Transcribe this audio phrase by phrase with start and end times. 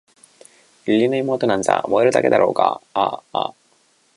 [0.87, 3.23] 義理の妹なんざ萌えるだけだろうがあ！